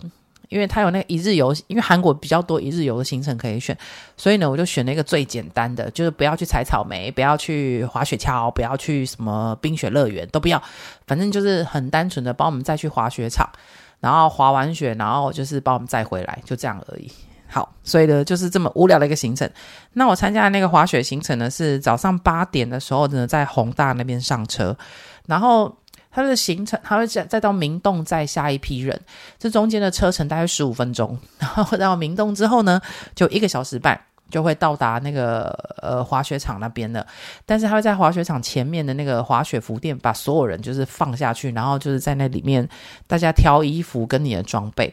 [0.50, 3.78] 因为它有那个一日游，因为韩国比较多一日游的行程可以选，
[4.17, 10.62] 所以呢，我就选了一个最简单的，就是不要去采草莓，不要去滑雪橇，不要去什么冰雪乐园，都不要，
[11.08, 13.50] 反正就是很单纯的帮我们再去滑雪场，
[14.02, 17.10] 然后滑完雪，然后就是把我们载回来，就这样而已。
[17.48, 19.50] 好，所以呢，就是这么无聊的一个行程。
[19.94, 24.76] 那我参加的那个滑雪行程呢，是早上八点的时候呢，在宏大那边上车，
[25.26, 25.74] 然后。
[26.14, 29.00] 它的行程，它会再再到明洞再下一批人，
[29.40, 32.82] 这中间的车程大概十五分钟，然后到明洞之后呢，
[33.16, 33.98] 就一个小时半
[34.32, 35.50] 就会到达那个
[35.82, 37.06] 呃滑雪场那边的。
[37.46, 42.67] 但是他会在滑雪场前面的那个滑雪服店把所有人就是放下去，然后就是在那里面
[43.06, 44.91] 大家挑衣服跟你的装备。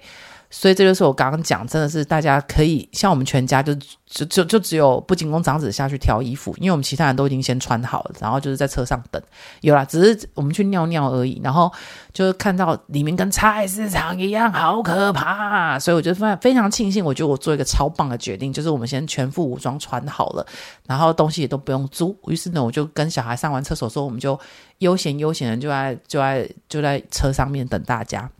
[0.50, 3.74] 所以这就是我刚刚讲，真的是大家可以像我们全家就
[4.06, 9.22] 就就就只有不仅工长子下去挑衣服，因为我们其他人都已经先穿好了，然后就是在车上等。
[9.60, 11.70] 有啦，只是我们去尿尿而已，然后
[12.14, 15.78] 就是看到里面跟菜市场一样，好可怕。
[15.78, 20.46] 所以我觉得非常非常庆幸，我觉得我做一个超棒的决定，就是我们先全副武装穿好了，
[20.86, 22.18] 然后东西也都不用租。
[22.26, 24.40] 于是呢，我就跟小孩上完厕所之后，我们就
[24.78, 28.30] 悠闲悠闲的就在就在就在车上面等大家。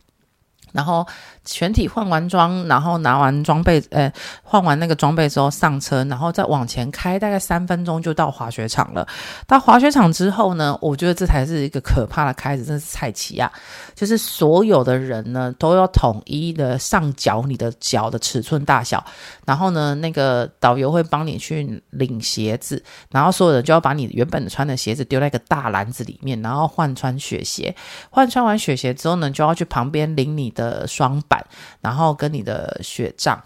[0.71, 1.03] 然后
[1.51, 4.11] 全体换完装，然后拿完装备，呃，
[4.43, 9.07] 换完那个装备之后上车，然后再往前开，大概三分钟就到滑雪场了。
[9.47, 13.51] 到滑雪场之后呢，我觉得这才是一个可怕的开始，真是菜奇啊！
[13.95, 19.03] 就是所有的人呢都要统一的上脚你的脚的尺寸大小，
[19.45, 27.75] 然后呢，那个导游会帮你去领鞋子，然后所有人就要把你原本穿的鞋子丢在一个大篮子里面，然后换穿雪鞋。
[28.09, 31.38] 换穿完雪鞋之后呢，就要去旁边领你的双板，
[31.81, 33.41] 然后跟你的雪杖，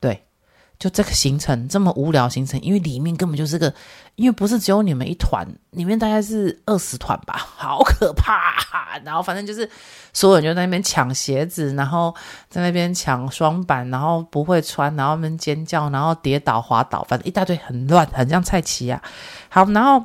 [0.00, 0.24] 对，
[0.78, 3.72] 就这个行程这么无聊行程，因为里面根本就是个，
[4.16, 8.98] 因为不是只有你们一团，里面大概是二十团吧，好可怕。
[9.04, 9.68] 然后反正就是
[10.12, 12.14] 所有人就在那边抢鞋子，然后
[12.48, 19.02] 在那边抢双板，然后不会穿，然后他们尖叫，然后跌倒滑倒，反正一大堆很乱，很像菜奇啊。
[19.48, 20.04] 好，然后。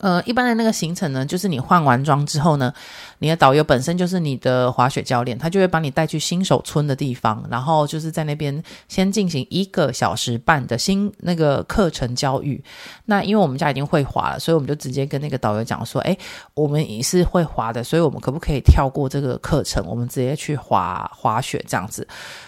[0.00, 2.72] 呃，一般的那个行程呢，就是你换完装之后呢，
[3.18, 12.62] 你的导游本身就是你的滑雪教练，他就会把你带去新手村的地方，然后就是在那边先进行一个小时半的新那个课程教育。
[13.06, 16.18] 那因为我们家已经会滑了，所以我们就直接跟那个导游讲说，诶，
[16.54, 22.06] 我们也是会滑的，所以我们可不可以跳过这个课程，我们直接去滑滑雪这样子？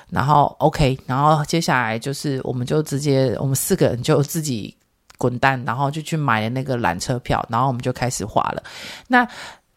[0.08, 4.76] 然后 OK，然后接下来就是我们就直接我们四个人就自己。
[5.20, 8.62] 滚蛋，然后就去买了那个缆车票，然后我们就开始滑了。
[9.08, 9.28] 那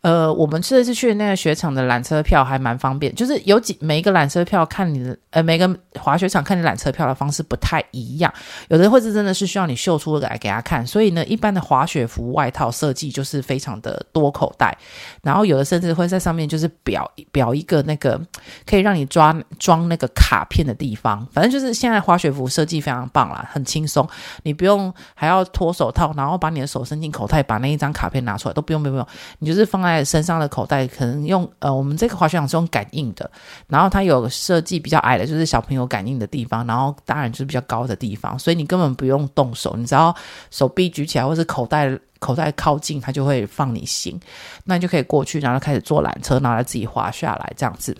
[0.03, 8.31] 呃，我们这次去那个雪场的缆车票还蛮方便，就是有几每一个缆车票看你的，呃，每个滑雪场看你缆车票的方式不太一样，
[8.67, 14.77] 有的会是真的是需要你秀出来给他看，所以呢，一般的滑雪服外套设计就是非常的多口袋，
[15.21, 18.19] 然后有的甚至会在上面就是表表一个那个
[18.65, 24.05] 可以让你装装那个卡片的地方，反正就是现在滑雪服设计非常棒啦，很轻松，
[24.43, 29.07] 你不用还要脱手套，然后把你的手伸进口袋，把那一张卡片拿出来，都不用不用不用，
[29.39, 29.92] 你就是放在。
[29.93, 33.29] 在身上的口袋可能用呃，我们这个滑雪场是用感应的，
[33.67, 40.15] 然后它有设计比较矮的，就是小朋友感应的地方，然后当然就是比较高的地方，所以你根本不用动手，你只要
[40.51, 44.19] 手臂举起来或是口袋口袋靠近，它就会放你行，
[44.65, 47.95] 那你就可以过去，然后开始坐缆车，然后自己滑下来这样子。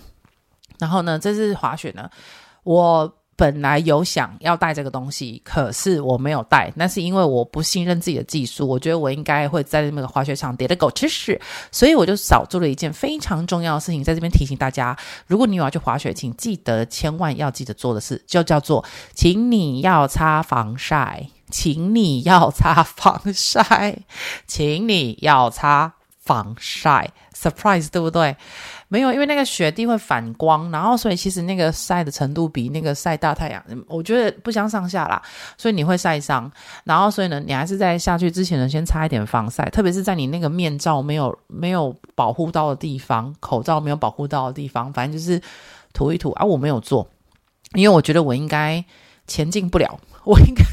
[0.80, 2.10] 然后呢，这次滑雪呢，
[2.64, 3.16] 我。
[3.36, 11.40] 本来有想要带这个东西，可是我没有带，那是因为我不信任自己的技术，我觉得我应该会在那个滑雪场跌得狗吃屎，
[11.72, 14.96] 所以我就少做了一件非常重要的事情，在这边提醒大家：
[15.28, 23.98] 如果你有要去滑雪，请记得千万要记得做的事，就叫做，请你要擦防晒，请你要擦防晒，
[24.46, 28.38] 请你要擦防晒，surprise 对不对？
[28.94, 35.20] 没有，因为那个雪地会反光，然后所以其实那个晒的程度比那个晒大太阳，我觉得不相上下啦。
[35.58, 36.52] 所以你会晒伤，
[36.84, 45.42] 然后所以呢，你还是在下去之前呢，先擦一点防晒，特别是在你那个面罩没有没有保护到的地方，口罩没有保护到的地方，反正就是
[45.92, 46.46] 涂一涂啊。
[46.46, 47.10] 我没有做，
[47.74, 48.86] 因为我觉得我应该
[49.26, 50.64] 前进不了， 我应该。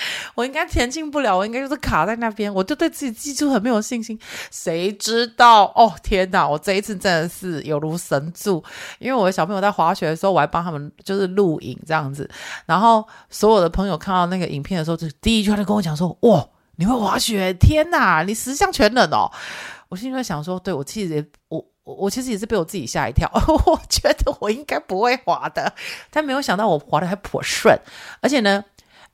[0.34, 4.18] 我应该前进不了，我应该就是卡在那边，我就对自己技术很没有信心。
[4.50, 5.64] 谁知道？
[5.74, 6.48] 哦天哪！
[6.48, 8.62] 我这一次真的是有如神助，
[8.98, 12.28] 因为我的小朋友在滑雪的时候，我还帮他们就是录影这样子。
[12.66, 17.52] 然后所有的朋友看到那个影片的时候，就第一句话就跟我讲说：“哇，你会滑雪？
[17.54, 19.30] 天哪，你十项全能哦！”
[19.88, 23.30] 我心里在想说：“对，我其实也我我我其实也是被我自己吓一跳，
[23.66, 25.72] 我觉得我应该不会滑的，
[26.10, 27.78] 但没有想到我滑的还颇顺，
[28.20, 28.64] 而且呢。”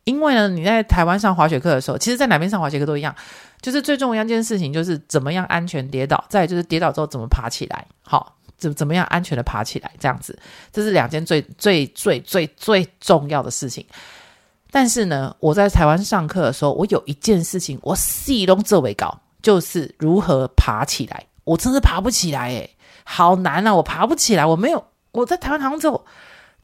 [0.05, 3.14] 因为呢，你在台湾上滑雪课的时候，其实在哪边上滑雪课都一样，
[3.61, 7.87] 就是最重要一件事情就是怎么样安全跌倒，再就是跌倒之后怎么爬起来。
[8.03, 10.38] 好，怎怎么样安全的爬起来，这样子，
[10.73, 13.85] 这是两件最最最最最重要的事情。
[14.71, 21.25] 但是呢，我在台湾上课的时候，我有一件事情我系统做为高，就是如何爬起来。
[21.45, 23.75] 我真是爬不起来诶，好难啊！
[23.75, 26.05] 我爬不起来，我没有我在台湾好像只有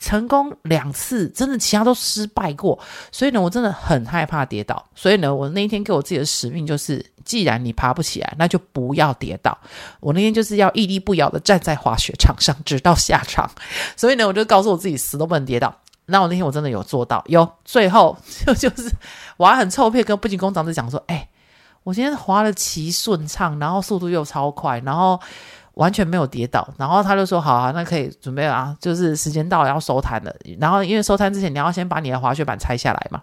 [0.01, 2.77] 成功两次，真的其他都失败过。
[3.13, 4.85] 所以呢，我真的很害怕跌倒。
[4.97, 7.07] 所以呢，我那一天给我自己的使命就是。
[7.23, 9.57] 既然你爬不起来，那就不要跌倒。
[10.01, 13.49] 我那天就是要屹立不摇的站在滑雪场上，直到下场。
[13.95, 15.73] 所以呢，我就告诉我自己死都不能跌倒。
[16.07, 18.91] 那我那天我真的有做到，有最后就就是
[19.37, 21.29] 我还很臭屁跟不仅工长子讲说：“哎，
[21.85, 25.21] 我今天滑的奇顺畅，然后速度又超快，然后
[25.81, 30.33] 完全没有跌倒。”然后他就说：“好啊，那可以准备啊，就是时间到了要收摊了。
[30.59, 33.23] 然后因为收摊之前，你要先把你的滑雪板拆下来嘛。”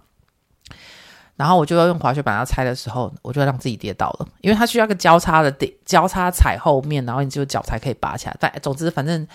[1.38, 8.36] 然后我就要用滑雪板要拆的时候，我就让自己跌倒了，因为它需要个交叉的点交叉踩后面，然后你就脚才可以拔起来。
[8.40, 9.28] 但总之，反正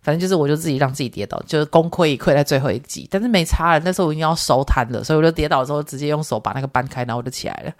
[0.00, 3.06] 反正就是，我就自己让自己跌倒，就是功亏一篑在最后一集。
[3.10, 7.72] 但是没差了，那时候我已经要收摊了，所以我就跌倒的时候直接用手把那个搬开，然后我就起来了。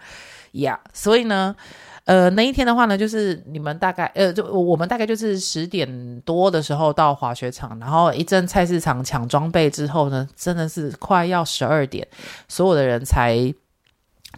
[0.51, 1.55] 呀、yeah，所以呢，
[2.05, 12.07] 呃，那一天的话呢，就是你们大概呃，就我们大概就是十点多的时候到滑雪场，然后一阵菜市场抢装备之后呢，真的是快要十二点，
[12.47, 13.53] 所有的人才。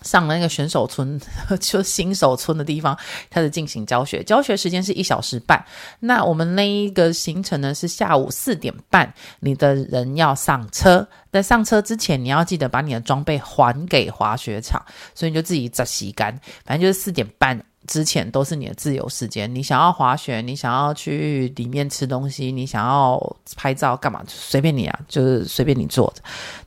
[0.04, 1.20] 上了那个选手村，
[1.60, 2.98] 就新手村的地方
[3.30, 5.66] 开始进行教学，教学时间是一小时半。
[6.00, 11.08] 那我们那一个行程呢是下午四点半，你的人要上车。
[11.32, 14.80] 在上车之前，你要记得把你的装备还给滑雪场，
[15.16, 16.40] 所以你就自己再洗干。
[16.64, 17.60] 反正就是四点半。
[17.88, 26.14] 之前都是你的自由时间，你想要滑雪，你想要去里面吃东西，你想要拍照干嘛，随便你啊，就是随便你做。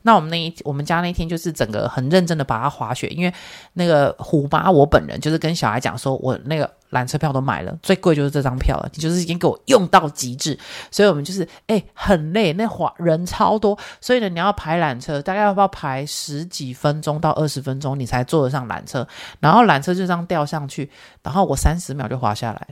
[0.02, 3.32] 那我们那一我们家那天就是整个很认真的把它滑雪，因为
[3.72, 6.70] 那个虎妈我本人就是跟小孩讲说，我那个。
[6.90, 8.88] 缆车票都买了，最贵就是这张票了。
[8.92, 10.58] 你就是已经给我用到极致，
[10.90, 19.06] 所以我们就是哎、很累，那滑人超多，所以呢你要排缆车，大概要不要排十几分钟到二十分钟，你才坐得上缆车。
[19.40, 20.90] 然后缆车就这样吊上去，
[21.22, 22.68] 然后我三十秒就滑下来，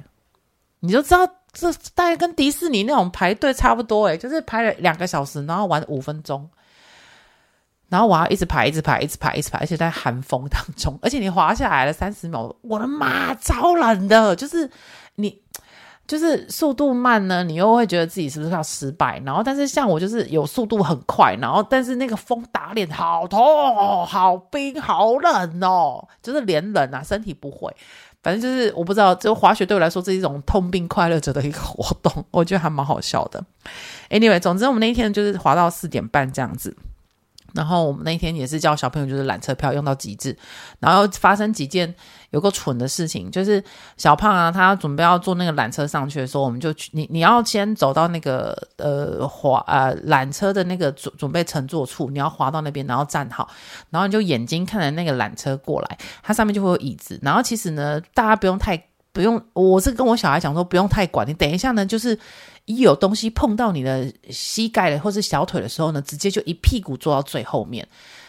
[0.80, 6.48] 你就知道这大概跟迪士尼那种排队差不多诶，就是排了两个小时，然后玩五分钟。
[7.88, 14.34] 然后我要一直排，一直排，一直排，一直排，而且在寒风当中，而且你滑下来了三十秒，我的妈，超冷的！
[14.34, 14.68] 就是
[15.16, 15.40] 你，
[16.06, 19.20] 就是速度慢呢，你又会觉得自己是不是要失败？
[19.24, 27.72] 然后，但是像我就是有速度很快，然后但是那个风打脸，好痛，哦好冰，好冷哦，就是脸冷啊，身体不会。
[28.22, 33.44] 反正就是我不知道，就滑雪对我来说，这是一种痛并快乐着的一个活动，我觉得还蛮好笑的。
[34.08, 36.74] Anyway，总之我们那一天就是滑到四点半这样子。
[37.54, 40.36] 然后我们那天也是叫小朋友，就是缆车票用到极致，
[40.80, 41.94] 然后发生几件
[42.30, 43.62] 有个蠢的事情，就是
[43.96, 53.48] 小胖啊，他准备要坐那个缆车上去的时候，我们就去你你要先走到那个呃滑呃缆车的那个准准备乘坐处，你要滑到那边，然后站好，
[53.90, 58.76] 然后你就眼睛看着那个缆车过来，它上面就会有椅子，然后其实呢，大家不用太
[59.12, 62.18] 不用，我是跟我小孩讲说不用太管，你等一下呢就是。
[62.66, 67.86] 一有东西碰到你的膝盖了，或是小腿的时候呢，直接就一屁股坐到最后面。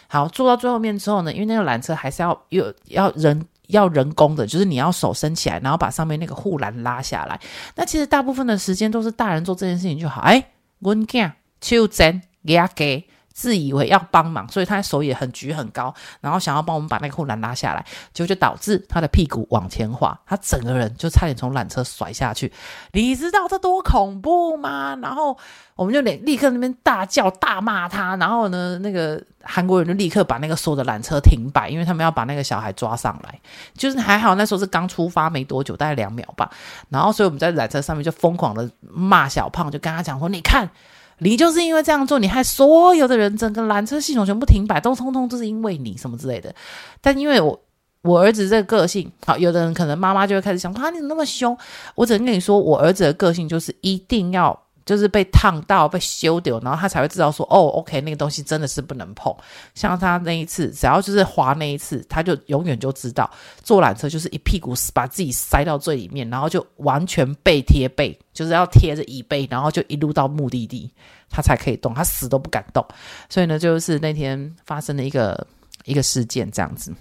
[0.08, 7.40] 好，坐到最后面之后呢，因为那个缆车还是要有要人要人工的，就是你要手伸起来，然后把上面那个护栏拉下来。
[7.74, 10.20] 那其实大部分的时间都是大人做这件事情就好。
[10.20, 13.04] 哎，我讲，就真给给。
[13.36, 22.50] 自以为要帮忙，所以他手也很举很高，然后想要帮我们把那个护栏拉下来，结果就导致他的屁股往前滑，他整个人就差点从缆车甩下去。
[22.92, 24.96] 你知道这多恐怖吗？
[25.02, 25.36] 然后
[25.74, 33.38] 我们就立立刻那边大叫大骂他，然后呢，那个韩国人就立刻把那个所有的缆车停摆，因为他们要把那个小孩抓上来。
[33.74, 36.50] 就是还好那时候是刚出发没多久，大概两秒吧。
[36.88, 40.70] 然后所以我们在缆车上面就疯狂的骂小胖，就跟他讲说：“你看。”
[41.18, 46.54] 你就是因为这样做，你害所有的人整个缆车系统全部停摆，都通通都是因为你什么之类的。
[47.00, 47.60] 但因为我
[48.02, 51.56] 我儿子这个个性，好，有的人可能妈妈就会开始想，啊，你怎么那么凶？
[51.94, 54.65] 我只能跟你说，我儿子的个性就是一定要。
[54.86, 59.34] 就是被烫到、被修掉，然后他才会知道说，哦，OK，那个东西真的是不能碰。
[59.74, 63.28] 像他那一次，只要就是滑那一次，他就永远就知道，
[63.64, 70.88] 坐缆车就是一屁股把自己塞到最里面，然后就完全背贴背，就是要贴着椅背，然后就一路到目的地，
[71.28, 72.86] 他才可以动，他死都不敢动。
[73.28, 75.44] 所以呢，就是那天发生的一个
[75.84, 76.94] 一个事件这样子。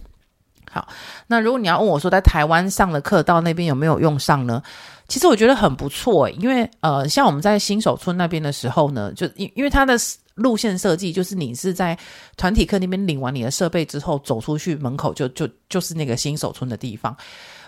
[0.75, 0.85] 好，
[1.27, 4.61] 那如果你要问我说，在台湾上的课到那边有没有用上呢？
[5.07, 9.95] 其实我觉得很不错，因为呃，像我们在新手村那边的时候呢，就因因为它的
[10.33, 11.97] 路线设计就是你是在
[12.35, 17.15] 团体课那边领完你的设备之后走出去门口就就就是那个新手村的地方。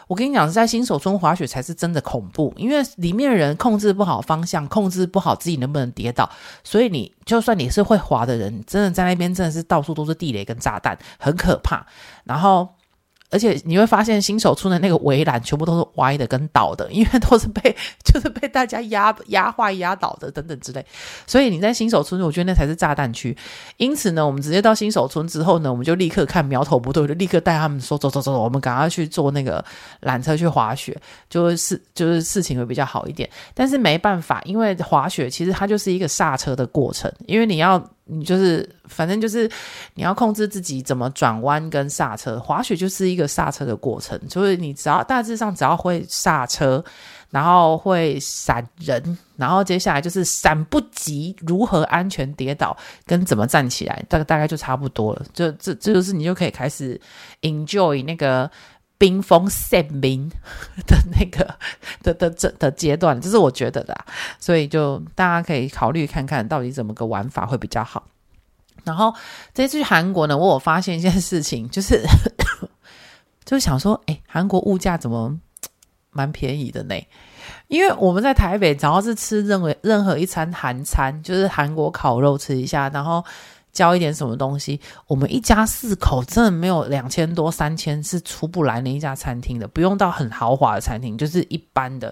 [0.08, 6.30] 我跟你讲，在新手村滑雪才是真的恐怖，因为里面的人控制不好方向，控制不好自己能不能跌倒，
[6.64, 11.86] 所以你就算你是会滑的人，真的在那边真的是到处都是地雷跟炸弹，很可怕。
[12.24, 12.68] 然后。
[13.30, 17.76] 而且你会发现新手村的那个围栏全部都是歪的跟倒的，因为都是被
[18.06, 20.86] 就是被大家压压坏压倒的等等之类。
[21.26, 23.36] 所以你在新手村，我觉得那才是炸弹区。
[23.76, 29.64] 因此呢，我们直接到新手村之后呢，我们就立刻看苗头不对，就立刻带他们说走走走走，我们赶快去坐那个
[30.04, 30.98] 缆车去滑雪，
[31.30, 33.30] 就是 就是事情会比较好一点。
[33.54, 37.84] 但是没办法，因为滑雪其实它就是一个刹车的过程，因为你要。
[38.08, 39.50] 你就是，反正就是
[39.96, 42.40] 你要控制自己怎么转弯跟刹车。
[42.40, 46.84] 滑雪就是一个刹车的过程，就是你只要大致上只要会刹车，
[47.30, 55.26] 然后会闪人，然后接下来就是闪不及如何安全跌倒跟怎么站起来，大大概就差不多了。
[55.34, 57.00] 就这这就是你就可以开始
[57.42, 58.50] enjoy 那个。
[58.98, 60.28] 冰封鲜明
[60.88, 61.56] 的那个
[62.02, 63.96] 的的这的阶段，这是我觉得的，
[64.40, 68.04] 所以就大家可以考虑看看到底怎么个玩法会比较好。
[68.84, 69.14] 然后
[69.54, 72.04] 这次去韩国呢，我有发现一件事情，就是
[73.46, 75.40] 就想说，哎，韩国物价怎么
[76.10, 76.96] 蛮便宜的呢？
[77.68, 83.24] 因为我们在台北，只要是吃任何任何一餐韩餐，就是韩国烤肉吃一下，然后。
[83.78, 92.12] 交一点什么东西，我们一家四口真的没有两千多三千是出不来那一家餐厅的，不用到很豪华的餐厅，就是一般的，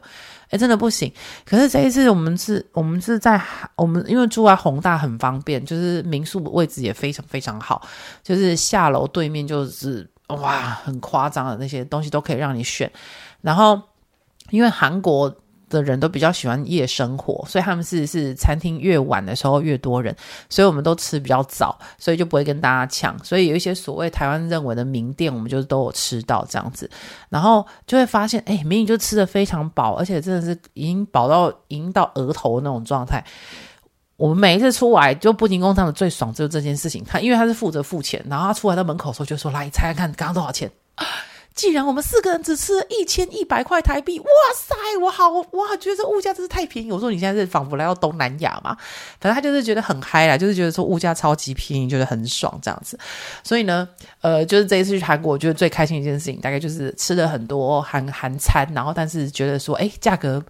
[0.51, 1.11] 诶，真的不行。
[1.43, 3.41] 可是这一次我们是，我们是在
[3.76, 7.82] 我们因为住在宏大很方便，就是民宿位置也非常非常好，
[8.22, 12.91] 就是下楼对面就是哇很夸张的那些东西都可以让你选，
[13.41, 13.82] 然后
[14.51, 15.36] 因为韩国。
[15.70, 20.16] 的人都比较喜欢夜生活，所以他们是是餐厅越晚的时候越多人，
[20.49, 23.18] 所以我们都吃比较早，所以就不会跟大家抢。
[23.24, 26.89] 所以有一些所谓台湾认为的名店，我们就都有吃到这样子，
[27.30, 33.24] 然后就会发现，哎，明明就吃的非常饱，而且真的是已经饱到已经到额头那种状态。
[34.18, 37.03] 我们每一次出来，就不停工厂的最爽就是这件事情。
[37.03, 40.72] 他因为他是负责付钱，然后他出来到门口的时候就说：“来，猜猜看刚刚多少钱？”
[41.55, 46.91] 既然我们四个人只吃了一千一百块台币，哇塞，我好，哇觉得这物价真是太便宜。
[46.91, 48.75] 我说你现在是仿佛来到东南亚嘛？
[49.21, 52.99] 反正他就是觉得很嗨啦，就是觉得说物价超级便宜，觉得很爽这样子。
[53.41, 53.87] 所以呢，
[54.19, 60.43] 呃，就是这一次去韩国，我觉得最开心一件事情，大概就是吃了很多韩韩餐，然后但是觉得说，哎，价格。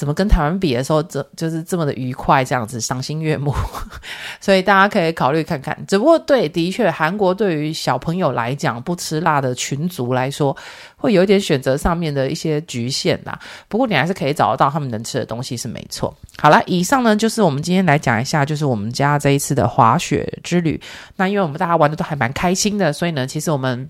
[0.00, 3.52] 怎么跟台湾比的时候，这就是这么的愉快，这样子赏心悦目，
[4.40, 5.76] 所以大家可以考虑看看。
[5.86, 10.56] 只不过对，的确，韩国对于小朋友来讲，不吃辣的群族来说，
[10.96, 13.38] 会有一点选择上面的一些局限啦。
[13.68, 16.16] 不过你还是可以找得到他们能吃的东西，是没错。
[16.38, 20.80] 好了，以上呢就是我们今天来讲一下，就是我们家这一次的滑雪之旅。
[21.16, 23.86] 那因为我们大家玩的都还蛮开心的，所以呢，其实我们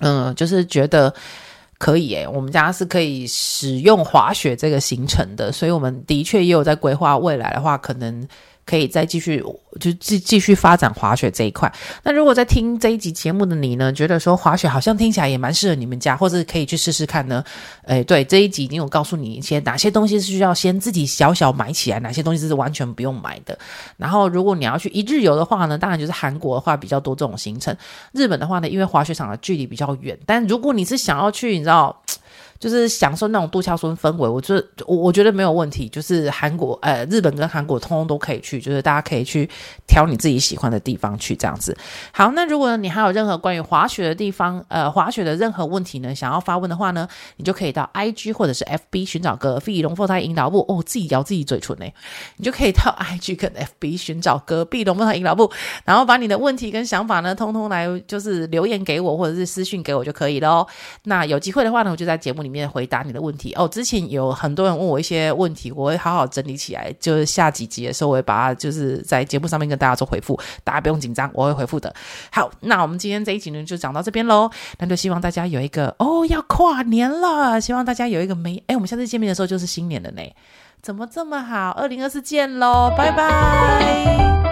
[0.00, 1.12] 嗯，就是觉得。
[1.82, 8.28] 可以诶，我们家是可以使用滑雪这个行程的，所以我们的确也有在规划未来的话，可能。
[8.64, 9.42] 可以再继续
[9.80, 11.72] 就继继续发展滑雪这一块。
[12.02, 17.42] 那如果在听这一集节目的你呢，觉得说滑雪好像听起来也蛮适合你们家，或者可以去试试看呢？
[17.84, 23.58] 诶，对，这一集已经有告诉你一些哪些东西是需要先自己小小买起来，哪些东西是完全不用买的。
[23.96, 27.74] 然后如果你要去一日游的话呢，当然就是韩国的话比较多这种行程。
[28.12, 32.01] 日本的话呢，因为滑雪场的距离比较远，但如果你是想要去，你知道。
[32.62, 35.88] 就是享受那种度假村氛围，我觉得我我觉得没有问题。
[35.88, 39.50] 就是韩国、呃，日本跟韩国通通都可以去，就是大家可以去
[39.88, 41.76] 挑你自己喜欢的地方去这样子。
[42.12, 47.08] 好，那如果你还有任何关于滑雪的地方，呃，滑雪的任何问题呢，想要发问的话呢，
[47.38, 51.86] 你就可以到 IG 或者是 FB 寻找隔壁龙凤胎引导部哦，自己咬自己嘴唇呢，
[52.36, 55.50] 你就可以到 IG 跟 FB 寻找隔壁龙凤胎引导部，
[55.84, 60.64] 然后把你的问题跟想法呢，通通来就是留言给我，或者是私讯给我就可以喽。
[61.06, 62.51] 那有机会的话呢，我就在节目里。
[62.52, 63.66] 面回答你的问题哦。
[63.66, 71.92] 之前有很多人问我一些问题，我会好好整理起来，就是下几集的时候，我会把它就是在节目上面跟大家做回复，大家不用紧张，我会回复的。
[72.30, 74.50] 好，那我们今天这一集呢就讲到这边喽。
[74.78, 80.22] 那就希望大家有一个哦，要跨年了，希望大家有一个美哎，我们下次见面的时候就是新年了呢，
[80.82, 81.70] 怎么这么好？
[81.70, 84.51] 二零二四见喽，拜拜。